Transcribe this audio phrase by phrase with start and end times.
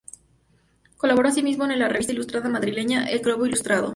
[0.97, 3.89] Colaboró asimismo en la revista ilustrada madrileña "El Globo Ilustrado".